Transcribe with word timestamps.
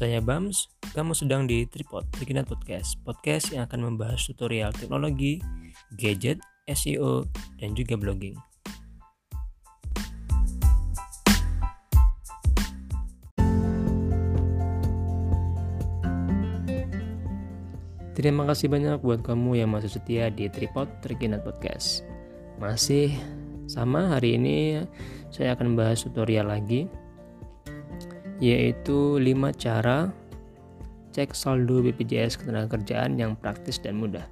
Saya 0.00 0.24
Bams, 0.24 0.64
kamu 0.96 1.12
sedang 1.12 1.44
di 1.44 1.68
Tripod, 1.68 2.08
Trikinat 2.08 2.48
Podcast, 2.48 2.96
podcast 3.04 3.52
yang 3.52 3.68
akan 3.68 3.92
membahas 3.92 4.24
tutorial 4.24 4.72
teknologi, 4.72 5.44
gadget, 5.92 6.40
SEO, 6.64 7.28
dan 7.60 7.76
juga 7.76 8.00
blogging. 8.00 8.32
Terima 18.16 18.48
kasih 18.48 18.72
banyak 18.72 19.04
buat 19.04 19.20
kamu 19.20 19.60
yang 19.60 19.68
masih 19.68 19.92
setia 19.92 20.32
di 20.32 20.48
Tripod 20.48 20.88
Trikinat 21.04 21.44
Podcast. 21.44 22.08
Masih 22.56 23.12
sama 23.68 24.16
hari 24.16 24.40
ini 24.40 24.80
saya 25.28 25.52
akan 25.52 25.76
membahas 25.76 26.08
tutorial 26.08 26.48
lagi 26.48 26.88
yaitu 28.40 29.20
5 29.20 29.52
cara 29.60 30.08
cek 31.12 31.36
saldo 31.36 31.84
BPJS 31.84 32.40
ketenagakerjaan 32.40 33.20
yang 33.20 33.36
praktis 33.36 33.76
dan 33.76 34.00
mudah. 34.00 34.24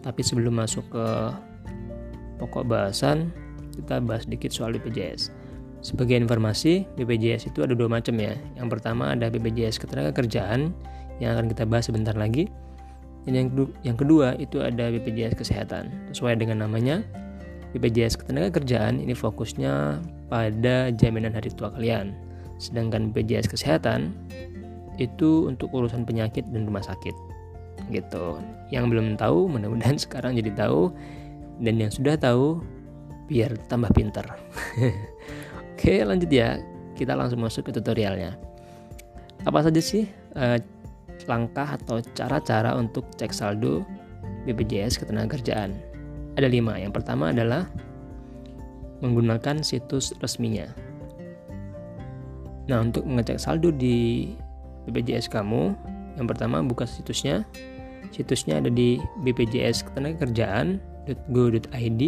Tapi 0.00 0.20
sebelum 0.24 0.56
masuk 0.56 0.84
ke 0.88 1.06
pokok 2.40 2.64
bahasan, 2.64 3.32
kita 3.76 4.00
bahas 4.00 4.24
sedikit 4.24 4.50
soal 4.52 4.76
BPJS. 4.78 5.32
Sebagai 5.84 6.16
informasi, 6.16 6.88
BPJS 6.96 7.52
itu 7.52 7.60
ada 7.60 7.76
dua 7.76 7.92
macam 7.92 8.16
ya. 8.16 8.32
Yang 8.56 8.68
pertama 8.78 9.12
ada 9.12 9.28
BPJS 9.28 9.76
ketenagakerjaan 9.84 10.72
yang 11.20 11.36
akan 11.36 11.52
kita 11.52 11.68
bahas 11.68 11.92
sebentar 11.92 12.16
lagi. 12.16 12.48
Dan 13.24 13.32
yang 13.36 13.48
kedua, 13.52 13.68
yang 13.84 13.96
kedua 13.96 14.28
itu 14.40 14.60
ada 14.64 14.88
BPJS 14.92 15.36
kesehatan. 15.36 15.92
Sesuai 16.12 16.40
dengan 16.40 16.64
namanya, 16.64 17.04
BPJS 17.76 18.20
ketenagakerjaan 18.20 19.00
ini 19.00 19.12
fokusnya 19.12 20.00
pada 20.28 20.92
jaminan 20.94 21.36
hari 21.36 21.52
tua 21.52 21.72
kalian 21.74 22.33
Sedangkan 22.58 23.10
BPJS 23.10 23.50
kesehatan 23.50 24.14
itu 24.98 25.50
untuk 25.50 25.74
urusan 25.74 26.06
penyakit 26.06 26.46
dan 26.50 26.66
rumah 26.66 26.82
sakit. 26.82 27.14
Gitu. 27.90 28.24
Yang 28.70 28.84
belum 28.94 29.06
tahu 29.18 29.50
mudah-mudahan 29.50 29.98
sekarang 30.04 30.38
jadi 30.38 30.54
tahu 30.54 30.94
dan 31.62 31.74
yang 31.78 31.90
sudah 31.90 32.18
tahu 32.18 32.62
biar 33.30 33.56
tambah 33.70 33.90
pinter. 33.94 34.24
Oke, 35.74 36.04
lanjut 36.04 36.30
ya. 36.30 36.60
Kita 36.94 37.18
langsung 37.18 37.42
masuk 37.42 37.70
ke 37.70 37.72
tutorialnya. 37.74 38.38
Apa 39.44 39.66
saja 39.66 39.82
sih 39.82 40.06
uh, 40.38 40.56
langkah 41.26 41.74
atau 41.74 41.98
cara-cara 42.14 42.78
untuk 42.78 43.10
cek 43.18 43.34
saldo 43.34 43.82
BPJS 44.46 45.02
ketenagakerjaan? 45.02 45.74
Ada 46.38 46.46
lima. 46.46 46.78
Yang 46.78 47.02
pertama 47.02 47.34
adalah 47.34 47.66
menggunakan 49.02 49.60
situs 49.66 50.14
resminya. 50.22 50.70
Nah, 52.64 52.80
untuk 52.80 53.04
mengecek 53.04 53.36
saldo 53.36 53.68
di 53.68 54.32
BPJS 54.88 55.28
kamu, 55.28 55.76
yang 56.16 56.24
pertama 56.30 56.62
buka 56.62 56.86
situsnya. 56.86 57.42
Situsnya 58.14 58.62
ada 58.62 58.70
di 58.70 59.02
bpjs 59.26 59.82
ketenagakerjaan.go.id. 59.90 62.02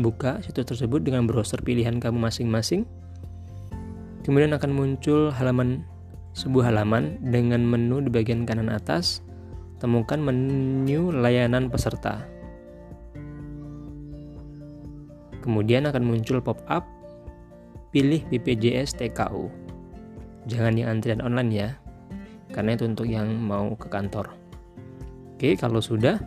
Buka 0.00 0.40
situs 0.40 0.64
tersebut 0.64 1.04
dengan 1.04 1.28
browser 1.28 1.60
pilihan 1.60 2.00
kamu 2.00 2.16
masing-masing. 2.16 2.88
Kemudian 4.24 4.56
akan 4.56 4.72
muncul 4.72 5.28
halaman 5.34 5.84
sebuah 6.32 6.72
halaman 6.72 7.20
dengan 7.20 7.60
menu 7.66 8.00
di 8.00 8.08
bagian 8.08 8.48
kanan 8.48 8.72
atas. 8.72 9.20
Temukan 9.80 10.20
menu 10.20 11.08
layanan 11.12 11.68
peserta. 11.68 12.24
Kemudian 15.40 15.88
akan 15.88 16.04
muncul 16.04 16.44
pop-up 16.44 16.84
pilih 17.90 18.22
BPJS 18.30 18.98
TKU. 18.98 19.50
Jangan 20.46 20.74
yang 20.78 20.88
antrian 20.98 21.22
online 21.22 21.50
ya, 21.50 21.68
karena 22.54 22.74
itu 22.74 22.86
untuk 22.86 23.06
yang 23.06 23.30
mau 23.38 23.74
ke 23.74 23.86
kantor. 23.90 24.34
Oke, 25.36 25.56
kalau 25.58 25.82
sudah, 25.82 26.18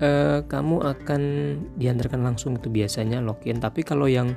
eh, 0.00 0.40
kamu 0.44 0.76
akan 0.84 1.22
diantarkan 1.76 2.22
langsung 2.24 2.56
itu 2.56 2.72
biasanya 2.72 3.20
login. 3.20 3.60
Tapi 3.60 3.84
kalau 3.84 4.08
yang 4.08 4.34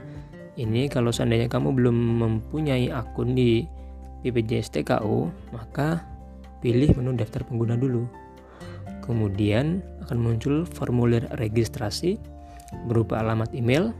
ini, 0.60 0.86
kalau 0.88 1.10
seandainya 1.10 1.50
kamu 1.50 1.74
belum 1.74 1.98
mempunyai 2.22 2.94
akun 2.94 3.34
di 3.34 3.66
BPJS 4.24 4.80
TKU, 4.80 5.28
maka 5.52 6.06
pilih 6.64 6.96
menu 6.96 7.18
daftar 7.20 7.44
pengguna 7.44 7.76
dulu. 7.76 8.08
Kemudian 9.04 9.84
akan 10.08 10.18
muncul 10.20 10.64
formulir 10.64 11.28
registrasi 11.36 12.16
berupa 12.88 13.20
alamat 13.20 13.52
email, 13.52 13.92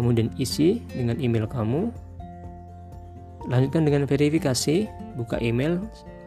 kemudian 0.00 0.32
isi 0.40 0.80
dengan 0.96 1.20
email 1.20 1.44
kamu. 1.44 1.92
Lanjutkan 3.52 3.84
dengan 3.84 4.08
verifikasi 4.08 4.88
buka 5.20 5.36
email 5.44 5.76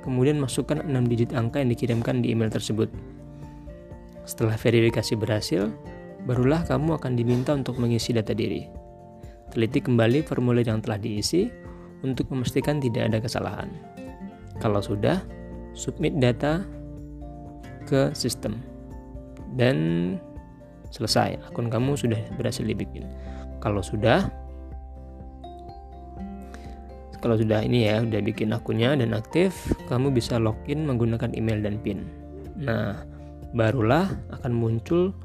kemudian 0.05 0.37
masukkan 0.37 0.85
6 0.85 0.93
digit 1.09 1.33
angka 1.33 1.57
yang 1.57 1.73
dikirimkan 1.73 2.21
di 2.21 2.37
email 2.37 2.53
tersebut. 2.53 2.93
Setelah 4.29 4.61
verifikasi 4.61 5.17
berhasil 5.17 5.73
barulah 6.29 6.61
kamu 6.69 7.01
akan 7.01 7.17
diminta 7.17 7.57
untuk 7.57 7.81
mengisi 7.81 8.13
data 8.13 8.37
diri. 8.37 8.69
Teliti 9.49 9.81
kembali 9.81 10.21
formulir 10.21 10.69
yang 10.69 10.81
telah 10.85 11.01
diisi 11.01 11.49
untuk 12.05 12.29
memastikan 12.29 12.77
tidak 12.77 13.09
ada 13.09 13.17
kesalahan. 13.25 13.69
Kalau 14.61 14.85
sudah 14.85 15.17
submit 15.73 16.13
data 16.21 16.61
ke 17.89 18.13
sistem. 18.13 18.61
Dan 19.53 19.77
selesai 20.89 21.37
akun 21.45 21.69
kamu 21.69 21.93
sudah 21.93 22.17
berhasil 22.37 22.65
dibikin 22.65 23.05
kalau 23.63 23.79
sudah 23.79 24.27
kalau 27.23 27.39
sudah 27.39 27.63
ini 27.63 27.87
ya 27.87 28.03
udah 28.03 28.19
bikin 28.19 28.51
akunnya 28.51 28.99
dan 28.99 29.15
aktif 29.15 29.55
kamu 29.87 30.11
bisa 30.11 30.35
login 30.35 30.83
menggunakan 30.83 31.31
email 31.31 31.63
dan 31.63 31.79
pin. 31.79 32.03
Nah 32.59 32.99
barulah 33.55 34.11
akan 34.35 34.51
muncul 34.51 35.15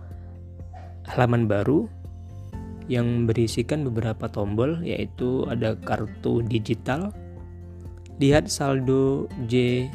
halaman 1.10 1.50
baru 1.50 1.90
yang 2.86 3.26
berisikan 3.26 3.82
beberapa 3.82 4.30
tombol 4.30 4.78
yaitu 4.86 5.42
ada 5.50 5.74
kartu 5.74 6.46
digital. 6.46 7.10
Lihat 8.22 8.46
saldo 8.46 9.26
J 9.50 9.86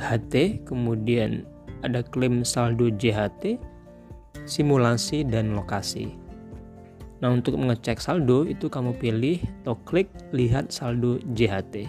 HT 0.00 0.64
kemudian 0.64 1.44
ada 1.84 2.00
klaim 2.00 2.40
saldo 2.42 2.88
JHT 2.88 3.60
simulasi, 4.44 5.22
dan 5.26 5.54
lokasi. 5.54 6.18
Nah, 7.22 7.30
untuk 7.30 7.54
mengecek 7.54 8.02
saldo 8.02 8.42
itu 8.42 8.66
kamu 8.66 8.98
pilih 8.98 9.38
atau 9.62 9.78
klik 9.86 10.10
lihat 10.34 10.74
saldo 10.74 11.22
JHT. 11.38 11.86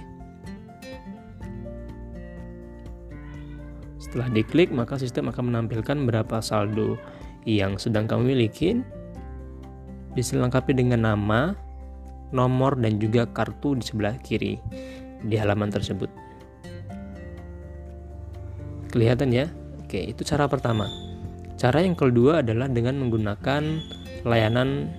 Setelah 3.97 4.29
diklik, 4.29 4.69
maka 4.69 5.01
sistem 5.01 5.33
akan 5.33 5.49
menampilkan 5.49 5.97
berapa 6.05 6.37
saldo 6.37 7.01
yang 7.49 7.81
sedang 7.81 8.05
kamu 8.05 8.37
miliki. 8.37 8.85
Diselengkapi 10.13 10.77
dengan 10.77 11.09
nama, 11.09 11.57
nomor, 12.29 12.77
dan 12.77 13.01
juga 13.01 13.25
kartu 13.25 13.73
di 13.73 13.81
sebelah 13.81 14.13
kiri 14.21 14.61
di 15.25 15.33
halaman 15.33 15.73
tersebut. 15.73 16.13
Kelihatan 18.93 19.33
ya? 19.33 19.49
Oke, 19.81 20.13
itu 20.13 20.21
cara 20.21 20.45
pertama. 20.45 20.85
Cara 21.63 21.79
yang 21.79 21.95
kedua 21.95 22.43
adalah 22.43 22.67
dengan 22.67 22.99
menggunakan 22.99 23.63
layanan 24.27 24.91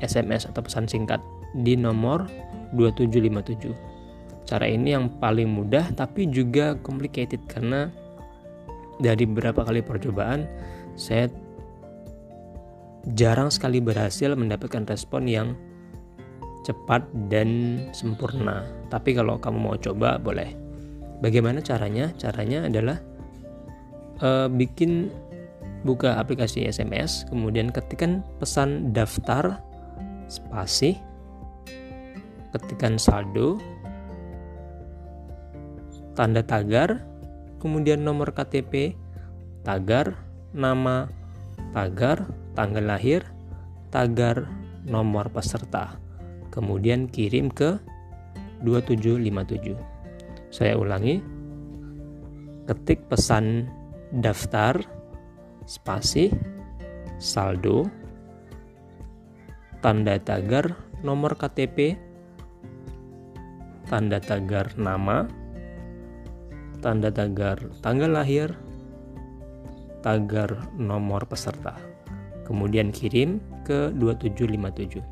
SMS 0.00 0.48
atau 0.48 0.64
pesan 0.64 0.88
singkat 0.88 1.20
di 1.52 1.76
nomor 1.76 2.24
2757. 2.72 4.48
Cara 4.48 4.64
ini 4.64 4.96
yang 4.96 5.12
paling 5.20 5.52
mudah 5.52 5.92
tapi 5.92 6.24
juga 6.32 6.72
complicated 6.80 7.44
karena 7.44 7.92
dari 8.96 9.28
beberapa 9.28 9.60
kali 9.60 9.84
percobaan 9.84 10.48
saya 10.96 11.28
jarang 13.12 13.52
sekali 13.52 13.84
berhasil 13.84 14.32
mendapatkan 14.32 14.88
respon 14.88 15.28
yang 15.28 15.52
cepat 16.64 17.04
dan 17.28 17.76
sempurna. 17.92 18.64
Tapi 18.88 19.12
kalau 19.12 19.36
kamu 19.36 19.58
mau 19.60 19.76
coba 19.76 20.16
boleh. 20.16 20.56
Bagaimana 21.20 21.60
caranya? 21.60 22.08
Caranya 22.16 22.64
adalah 22.64 22.96
uh, 24.24 24.48
bikin 24.48 25.12
buka 25.82 26.20
aplikasi 26.20 26.68
SMS, 26.68 27.24
kemudian 27.28 27.72
ketikkan 27.72 28.20
pesan 28.36 28.92
daftar 28.92 29.60
spasi, 30.28 31.00
ketikkan 32.52 33.00
saldo, 33.00 33.56
tanda 36.14 36.44
tagar, 36.44 37.00
kemudian 37.58 38.04
nomor 38.04 38.36
KTP, 38.36 38.94
tagar, 39.64 40.20
nama, 40.52 41.08
tagar, 41.72 42.28
tanggal 42.52 42.84
lahir, 42.84 43.24
tagar, 43.88 44.46
nomor 44.84 45.32
peserta. 45.32 45.96
Kemudian 46.50 47.06
kirim 47.06 47.48
ke 47.48 47.78
2757. 48.66 49.78
Saya 50.50 50.74
ulangi. 50.74 51.22
Ketik 52.66 53.06
pesan 53.10 53.66
daftar 54.14 54.78
spasi, 55.70 56.34
saldo, 57.22 57.86
tanda 59.78 60.18
tagar, 60.18 60.74
nomor 61.06 61.38
KTP, 61.38 61.94
tanda 63.86 64.18
tagar 64.18 64.74
nama, 64.74 65.30
tanda 66.82 67.14
tagar 67.14 67.62
tanggal 67.86 68.10
lahir, 68.18 68.50
tagar 70.02 70.66
nomor 70.74 71.22
peserta. 71.30 71.78
Kemudian 72.50 72.90
kirim 72.90 73.38
ke 73.62 73.94
2757. 73.94 75.06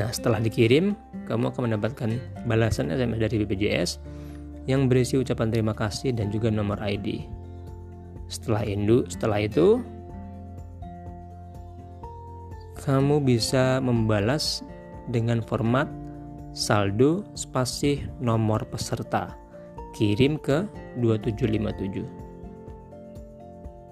Nah, 0.00 0.08
setelah 0.12 0.40
dikirim, 0.40 0.96
kamu 1.28 1.52
akan 1.52 1.72
mendapatkan 1.72 2.08
balasan 2.48 2.88
SMS 2.88 3.20
dari 3.20 3.36
BPJS 3.44 3.90
yang 4.64 4.88
berisi 4.88 5.20
ucapan 5.20 5.52
terima 5.52 5.72
kasih 5.76 6.16
dan 6.16 6.32
juga 6.32 6.48
nomor 6.48 6.80
ID. 6.80 7.35
Setelah 8.26 8.62
itu, 8.66 9.06
setelah 9.06 9.38
itu 9.42 9.78
kamu 12.82 13.22
bisa 13.22 13.78
membalas 13.82 14.62
dengan 15.10 15.42
format 15.42 15.86
saldo 16.54 17.22
spasi 17.38 18.02
nomor 18.18 18.66
peserta. 18.66 19.34
Kirim 19.96 20.36
ke 20.36 20.68
2757. 21.00 22.04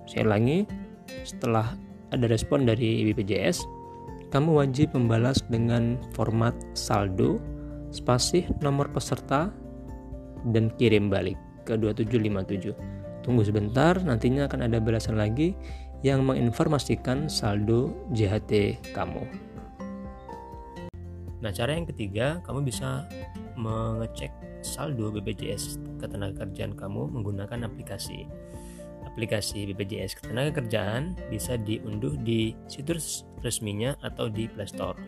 Saya 0.05 0.23
ulangi, 0.29 0.69
setelah 1.25 1.73
ada 2.13 2.27
respon 2.29 2.69
dari 2.69 3.09
BPJS, 3.09 3.65
kamu 4.29 4.61
wajib 4.61 4.93
membalas 4.93 5.41
dengan 5.49 5.97
format 6.13 6.53
saldo 6.77 7.41
spasi 7.95 8.45
nomor 8.61 8.91
peserta 8.91 9.49
dan 10.51 10.69
kirim 10.77 11.09
balik 11.09 11.39
ke 11.65 11.79
2757. 11.79 13.04
Tunggu 13.25 13.41
sebentar, 13.41 13.97
nantinya 14.05 14.45
akan 14.45 14.69
ada 14.69 14.77
balasan 14.85 15.17
lagi 15.17 15.57
yang 16.05 16.29
menginformasikan 16.29 17.33
saldo 17.33 17.97
JHT 18.13 18.85
kamu. 18.93 19.25
Nah, 21.41 21.49
cara 21.53 21.73
yang 21.73 21.89
ketiga, 21.89 22.45
kamu 22.45 22.69
bisa 22.69 23.09
mengecek 23.57 24.29
saldo 24.61 25.09
BPJS 25.13 25.81
ketenagakerjaan 26.01 26.77
kamu 26.77 27.09
menggunakan 27.09 27.65
aplikasi. 27.65 28.29
Aplikasi 29.09 29.73
BPJS 29.73 30.21
ketenagakerjaan 30.21 31.17
bisa 31.33 31.57
diunduh 31.57 32.17
di 32.21 32.53
situs 32.69 33.25
resminya 33.41 33.97
atau 34.05 34.29
di 34.29 34.45
Play 34.49 34.69
Store. 34.69 35.01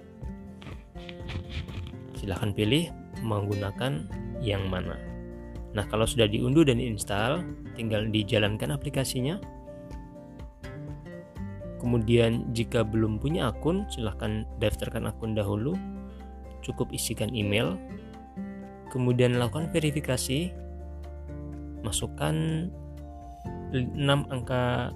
Silahkan 2.17 2.53
pilih 2.57 2.89
menggunakan 3.21 4.09
yang 4.41 4.65
mana. 4.69 5.16
Nah, 5.77 5.85
kalau 5.93 6.09
sudah 6.09 6.25
diunduh 6.25 6.65
dan 6.65 6.81
diinstal, 6.81 7.45
tinggal 7.77 8.09
dijalankan 8.09 8.73
aplikasinya. 8.73 9.37
Kemudian 11.77 12.49
jika 12.57 12.81
belum 12.81 13.21
punya 13.21 13.53
akun, 13.53 13.85
silahkan 13.93 14.49
daftarkan 14.57 15.13
akun 15.13 15.37
dahulu 15.37 15.77
cukup 16.65 16.91
isikan 16.91 17.31
email, 17.31 17.79
kemudian 18.91 19.39
lakukan 19.39 19.71
verifikasi, 19.71 20.51
masukkan 21.85 22.67
6 23.71 24.33
angka 24.33 24.91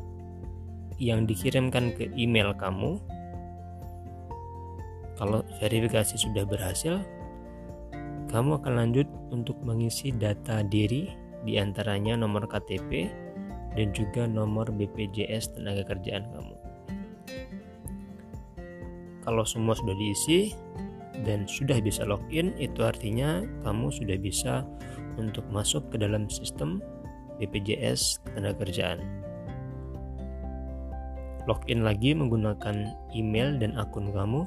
yang 0.99 1.29
dikirimkan 1.29 1.95
ke 1.95 2.11
email 2.19 2.57
kamu. 2.57 2.99
Kalau 5.15 5.45
verifikasi 5.61 6.17
sudah 6.17 6.49
berhasil, 6.49 7.05
kamu 8.31 8.63
akan 8.63 8.73
lanjut 8.79 9.11
untuk 9.35 9.59
mengisi 9.67 10.15
data 10.15 10.63
diri 10.63 11.11
di 11.43 11.59
antaranya 11.59 12.15
nomor 12.15 12.47
KTP 12.47 13.11
dan 13.75 13.91
juga 13.91 14.31
nomor 14.31 14.71
BPJS 14.71 15.59
tenaga 15.59 15.83
kerjaan 15.83 16.31
kamu. 16.31 16.57
Kalau 19.27 19.45
semua 19.45 19.77
sudah 19.77 19.95
diisi, 19.99 20.55
dan 21.25 21.45
sudah 21.45 21.77
bisa 21.85 22.07
login 22.09 22.57
itu 22.57 22.81
artinya 22.81 23.45
kamu 23.67 23.93
sudah 23.93 24.17
bisa 24.17 24.65
untuk 25.21 25.45
masuk 25.53 25.85
ke 25.93 26.01
dalam 26.01 26.31
sistem 26.33 26.81
BPJS 27.37 28.25
Ketenagakerjaan. 28.25 29.01
Login 31.49 31.85
lagi 31.85 32.13
menggunakan 32.13 32.95
email 33.17 33.57
dan 33.61 33.77
akun 33.77 34.13
kamu. 34.13 34.45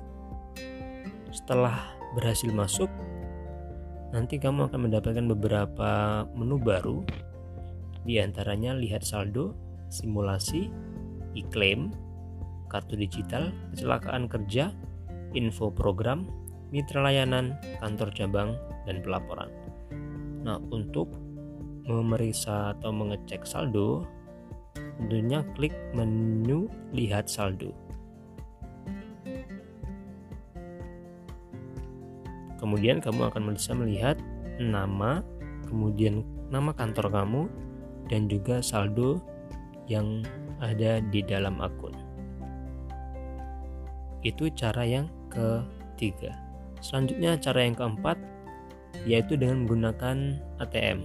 Setelah 1.33 1.93
berhasil 2.13 2.53
masuk, 2.53 2.89
nanti 4.13 4.37
kamu 4.37 4.69
akan 4.69 4.87
mendapatkan 4.87 5.25
beberapa 5.25 6.23
menu 6.37 6.61
baru 6.61 7.01
di 8.05 8.21
antaranya 8.21 8.77
lihat 8.77 9.01
saldo, 9.01 9.57
simulasi, 9.89 10.69
e-claim, 11.33 11.89
kartu 12.69 12.93
digital, 12.93 13.49
kecelakaan 13.73 14.29
kerja, 14.29 14.69
info 15.33 15.73
program, 15.73 16.29
mitra 16.69 17.01
layanan, 17.01 17.57
kantor 17.81 18.13
cabang, 18.13 18.53
dan 18.85 19.01
pelaporan. 19.01 19.49
Nah, 20.45 20.61
untuk 20.69 21.09
memeriksa 21.89 22.77
atau 22.77 22.93
mengecek 22.93 23.47
saldo, 23.47 24.05
tentunya 24.99 25.41
klik 25.57 25.73
menu 25.97 26.69
lihat 26.93 27.31
saldo. 27.31 27.73
Kemudian 32.63 33.03
kamu 33.03 33.27
akan 33.27 33.51
bisa 33.51 33.75
melihat 33.75 34.15
nama, 34.55 35.19
kemudian 35.67 36.23
nama 36.47 36.71
kantor 36.71 37.11
kamu, 37.11 37.41
dan 38.07 38.31
juga 38.31 38.63
saldo 38.63 39.19
yang 39.91 40.23
ada 40.63 41.03
di 41.11 41.19
dalam 41.27 41.59
akun. 41.59 41.91
Itu 44.23 44.47
cara 44.55 44.87
yang 44.87 45.11
ketiga. 45.27 46.39
Selanjutnya 46.79 47.35
cara 47.35 47.67
yang 47.67 47.75
keempat 47.75 48.15
yaitu 49.03 49.35
dengan 49.35 49.67
menggunakan 49.67 50.39
ATM. 50.63 51.03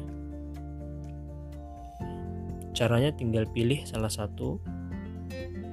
Caranya 2.71 3.11
tinggal 3.11 3.51
pilih 3.51 3.83
salah 3.83 4.13
satu 4.13 4.63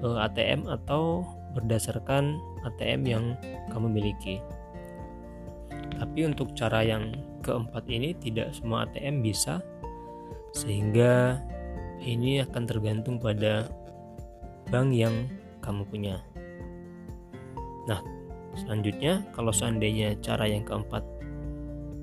eh, 0.01 0.17
ATM 0.17 0.65
atau 0.65 1.21
berdasarkan 1.53 2.41
ATM 2.65 3.01
yang 3.05 3.25
kamu 3.69 3.93
miliki. 3.93 4.41
Tapi 5.95 6.27
untuk 6.27 6.51
cara 6.53 6.83
yang 6.83 7.15
keempat 7.41 7.87
ini 7.87 8.11
tidak 8.19 8.51
semua 8.51 8.83
ATM 8.87 9.23
bisa 9.23 9.63
sehingga 10.51 11.39
ini 12.03 12.43
akan 12.43 12.63
tergantung 12.67 13.19
pada 13.19 13.67
bank 14.71 14.91
yang 14.91 15.27
kamu 15.63 15.83
punya. 15.87 16.19
Nah, 17.85 18.01
Selanjutnya, 18.55 19.19
kalau 19.35 19.51
seandainya 19.51 20.15
cara 20.23 20.47
yang 20.47 20.63
keempat 20.63 21.03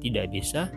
tidak 0.04 0.28
bisa, 0.28 0.68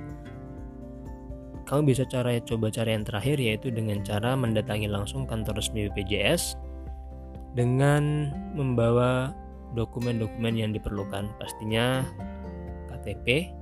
kamu 1.68 1.92
bisa 1.92 2.08
cara 2.08 2.32
coba 2.40 2.72
cara 2.72 2.96
yang 2.96 3.04
terakhir 3.04 3.38
yaitu 3.42 3.68
dengan 3.74 4.00
cara 4.08 4.40
mendatangi 4.40 4.88
langsung 4.88 5.28
kantor 5.28 5.60
resmi 5.60 5.92
BPJS 5.92 6.56
dengan 7.60 8.32
membawa 8.56 9.36
dokumen-dokumen 9.76 10.56
yang 10.56 10.72
diperlukan, 10.72 11.28
pastinya 11.36 12.08
KTP 13.06 13.54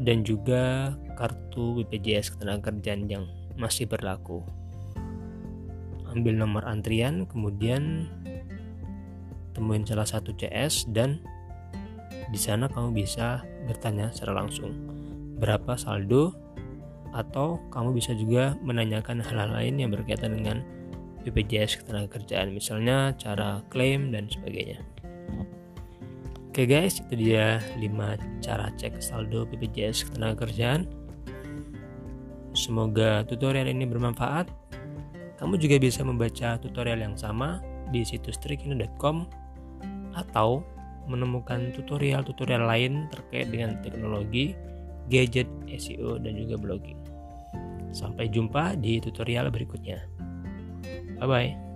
dan 0.00 0.24
juga 0.24 0.96
kartu 1.20 1.84
BPJS 1.84 2.32
ketenagakerjaan 2.40 3.04
yang 3.04 3.28
masih 3.60 3.84
berlaku. 3.84 4.40
Ambil 6.08 6.40
nomor 6.40 6.64
antrian, 6.64 7.28
kemudian 7.28 8.08
temuin 9.52 9.84
salah 9.84 10.08
satu 10.08 10.32
CS 10.32 10.88
dan 10.88 11.20
di 12.32 12.40
sana 12.40 12.72
kamu 12.72 12.96
bisa 12.96 13.44
bertanya 13.68 14.08
secara 14.08 14.40
langsung 14.40 14.72
berapa 15.36 15.76
saldo 15.76 16.32
atau 17.12 17.60
kamu 17.68 18.00
bisa 18.00 18.16
juga 18.16 18.56
menanyakan 18.64 19.20
hal-hal 19.20 19.52
lain 19.52 19.74
yang 19.80 19.90
berkaitan 19.92 20.32
dengan 20.32 20.64
BPJS 21.26 21.84
ketenagakerjaan 21.84 22.54
misalnya 22.54 23.12
cara 23.20 23.60
klaim 23.68 24.14
dan 24.14 24.30
sebagainya. 24.32 24.80
Oke 26.58 26.74
guys, 26.74 26.98
itu 26.98 27.30
dia 27.30 27.62
5 27.78 28.42
cara 28.42 28.66
cek 28.74 28.98
saldo 28.98 29.46
BPJS 29.46 30.10
ketenagakerjaan. 30.10 30.90
Semoga 32.50 33.22
tutorial 33.30 33.70
ini 33.70 33.86
bermanfaat. 33.86 34.50
Kamu 35.38 35.54
juga 35.54 35.78
bisa 35.78 36.02
membaca 36.02 36.58
tutorial 36.58 36.98
yang 36.98 37.14
sama 37.14 37.62
di 37.94 38.02
situs 38.02 38.42
trikino.com 38.42 39.30
atau 40.18 40.66
menemukan 41.06 41.70
tutorial-tutorial 41.78 42.66
lain 42.66 43.06
terkait 43.14 43.54
dengan 43.54 43.78
teknologi, 43.78 44.58
gadget, 45.06 45.46
SEO, 45.70 46.18
dan 46.18 46.34
juga 46.42 46.58
blogging. 46.58 46.98
Sampai 47.94 48.34
jumpa 48.34 48.74
di 48.74 48.98
tutorial 48.98 49.46
berikutnya. 49.54 50.02
Bye 51.22 51.30
bye. 51.30 51.67